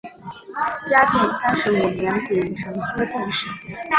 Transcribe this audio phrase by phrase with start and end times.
[0.89, 3.45] 嘉靖三十五年丙辰科进士。